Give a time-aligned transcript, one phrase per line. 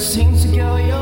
[0.00, 0.97] seems to go your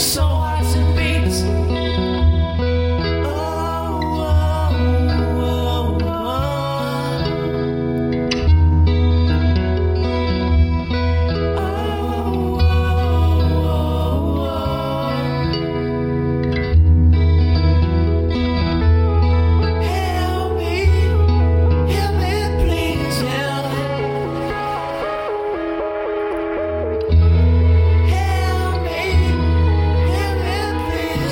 [0.00, 0.49] so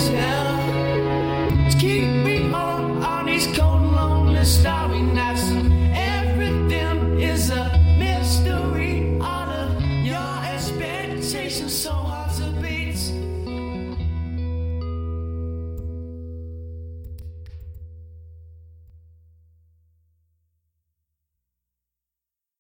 [0.08, 0.47] tell